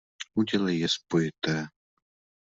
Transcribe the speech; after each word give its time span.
Udělej 0.35 0.79
je 0.79 0.89
spojité. 0.89 1.67